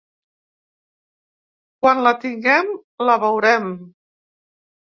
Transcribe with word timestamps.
Quan 1.83 2.01
la 2.07 2.15
tinguem, 2.25 2.73
la 3.11 3.19
veurem 3.27 3.73